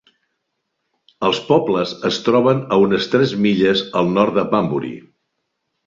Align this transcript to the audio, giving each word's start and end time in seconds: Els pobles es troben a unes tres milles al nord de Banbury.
Els 1.27 1.41
pobles 1.51 1.93
es 2.11 2.19
troben 2.29 2.65
a 2.73 2.81
unes 2.87 3.09
tres 3.15 3.37
milles 3.47 3.87
al 4.03 4.11
nord 4.19 4.41
de 4.43 4.49
Banbury. 4.57 4.95